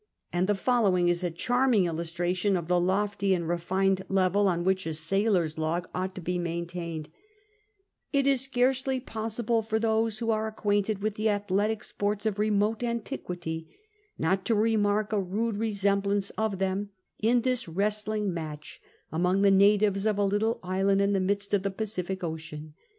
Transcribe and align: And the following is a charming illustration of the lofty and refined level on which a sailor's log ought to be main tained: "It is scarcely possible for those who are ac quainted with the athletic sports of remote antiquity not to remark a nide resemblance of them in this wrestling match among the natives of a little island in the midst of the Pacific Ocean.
And 0.33 0.47
the 0.49 0.55
following 0.55 1.09
is 1.09 1.23
a 1.23 1.29
charming 1.29 1.85
illustration 1.85 2.57
of 2.57 2.67
the 2.67 2.79
lofty 2.79 3.35
and 3.35 3.47
refined 3.47 4.03
level 4.09 4.47
on 4.47 4.63
which 4.63 4.87
a 4.87 4.95
sailor's 4.95 5.59
log 5.59 5.87
ought 5.93 6.15
to 6.15 6.21
be 6.21 6.39
main 6.39 6.65
tained: 6.65 7.05
"It 8.11 8.25
is 8.25 8.41
scarcely 8.41 8.99
possible 8.99 9.61
for 9.61 9.77
those 9.77 10.17
who 10.17 10.31
are 10.31 10.47
ac 10.47 10.55
quainted 10.57 11.03
with 11.03 11.13
the 11.13 11.29
athletic 11.29 11.83
sports 11.83 12.25
of 12.25 12.39
remote 12.39 12.81
antiquity 12.81 13.77
not 14.17 14.43
to 14.45 14.55
remark 14.55 15.13
a 15.13 15.17
nide 15.21 15.57
resemblance 15.57 16.31
of 16.31 16.57
them 16.57 16.89
in 17.19 17.41
this 17.41 17.67
wrestling 17.67 18.33
match 18.33 18.81
among 19.11 19.43
the 19.43 19.51
natives 19.51 20.07
of 20.07 20.17
a 20.17 20.25
little 20.25 20.59
island 20.63 20.99
in 20.99 21.13
the 21.13 21.19
midst 21.19 21.53
of 21.53 21.61
the 21.61 21.69
Pacific 21.69 22.23
Ocean. 22.23 22.73